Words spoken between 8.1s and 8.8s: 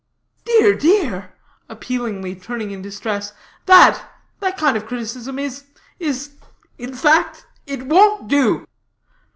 do."